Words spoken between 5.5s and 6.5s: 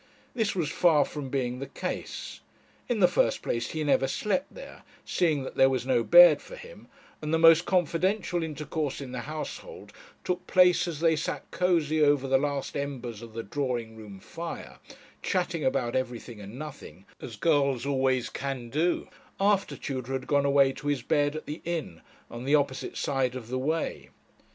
there was no bed